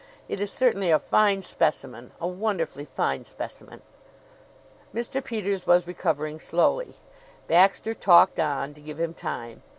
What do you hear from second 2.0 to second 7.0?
a wonderfully fine specimen." Mr. Peters was recovering slowly.